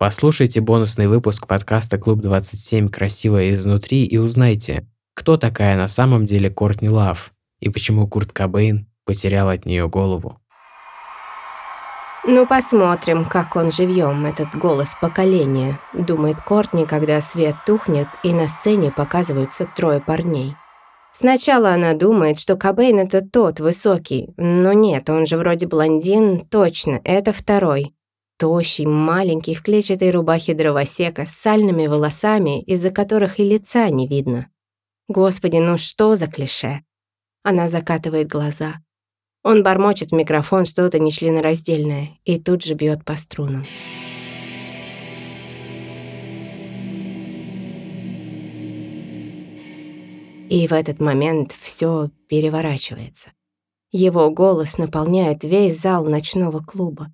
[0.00, 2.88] Послушайте бонусный выпуск подкаста «Клуб 27.
[2.88, 8.86] Красивая изнутри» и узнайте, кто такая на самом деле Кортни Лав и почему Курт Кобейн
[9.04, 10.40] потерял от нее голову.
[12.26, 18.48] «Ну, посмотрим, как он живьем, этот голос поколения»,— думает Кортни, когда свет тухнет и на
[18.48, 20.56] сцене показываются трое парней.
[21.12, 27.02] Сначала она думает, что Кобейн— это тот, высокий, но нет, он же вроде блондин, точно,
[27.04, 27.92] это второй.
[28.40, 34.48] Тощий, маленький, в клетчатой рубахе дровосека, с сальными волосами, из-за которых и лица не видно.
[35.08, 36.80] Господи, ну что за клише?
[37.42, 38.76] Она закатывает глаза.
[39.42, 43.66] Он бормочет в микрофон что-то нечленораздельное и тут же бьет по струнам.
[50.48, 53.32] И в этот момент все переворачивается.
[53.92, 57.12] Его голос наполняет весь зал ночного клуба.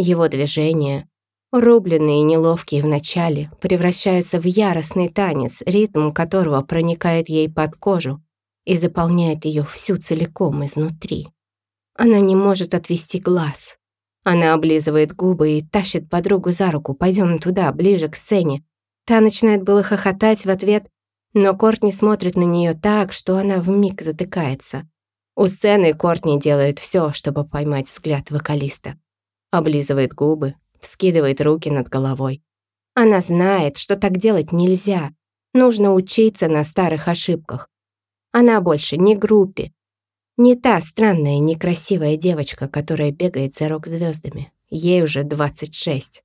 [0.00, 1.08] Его движения,
[1.50, 8.22] рубленные и неловкие вначале, превращаются в яростный танец, ритм которого проникает ей под кожу
[8.64, 11.26] и заполняет ее всю целиком изнутри.
[11.96, 13.76] Она не может отвести глаз.
[14.22, 16.94] Она облизывает губы и тащит подругу за руку.
[16.94, 18.64] Пойдем туда, ближе к сцене.
[19.04, 20.86] Та начинает было хохотать в ответ,
[21.34, 24.88] но Кортни смотрит на нее так, что она вмиг затыкается.
[25.34, 28.96] У сцены Кортни делает все, чтобы поймать взгляд вокалиста
[29.50, 32.42] облизывает губы, вскидывает руки над головой.
[32.94, 35.10] Она знает, что так делать нельзя.
[35.54, 37.68] Нужно учиться на старых ошибках.
[38.32, 39.72] Она больше не группе.
[40.36, 44.52] Не та странная, некрасивая девочка, которая бегает за рок-звездами.
[44.68, 46.22] Ей уже 26.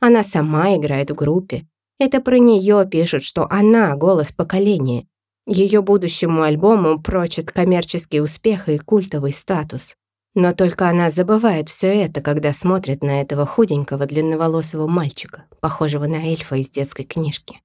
[0.00, 1.66] Она сама играет в группе.
[1.98, 5.06] Это про нее пишут, что она— голос поколения.
[5.46, 9.96] Ее будущему альбому прочат коммерческий успех и культовый статус.
[10.34, 16.16] Но только она забывает все это, когда смотрит на этого худенького длинноволосого мальчика, похожего на
[16.16, 17.60] эльфа из детской книжки.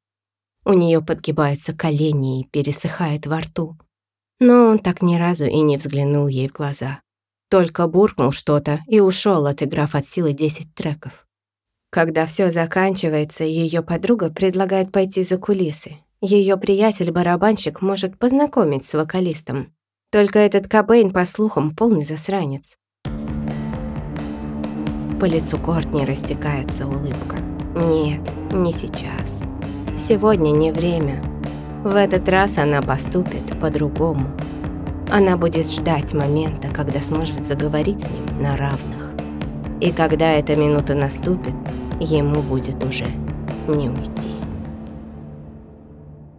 [0.65, 3.77] У нее подгибаются колени и пересыхает во рту.
[4.39, 6.99] Но он так ни разу и не взглянул ей в глаза.
[7.49, 11.25] Только буркнул что-то и ушел, отыграв от силы 10 треков.
[11.89, 15.99] Когда все заканчивается, ее подруга предлагает пойти за кулисы.
[16.19, 19.73] Ее приятель-барабанщик может познакомить с вокалистом.
[20.09, 22.77] Только этот Кобейн, по слухам, полный засранец.
[25.19, 27.35] По лицу Кортни растекается улыбка.
[27.75, 28.21] Нет,
[28.53, 29.41] не сейчас.
[29.97, 31.21] Сегодня не время.
[31.83, 34.29] В этот раз она поступит по-другому.
[35.11, 39.11] Она будет ждать момента, когда сможет заговорить с ним на равных.
[39.81, 41.55] И когда эта минута наступит,
[41.99, 43.07] ему будет уже
[43.67, 44.31] не уйти.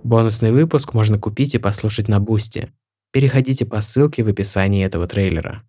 [0.05, 2.73] Бонусный выпуск можно купить и послушать на Boosty.
[3.11, 5.65] Переходите по ссылке в описании этого трейлера.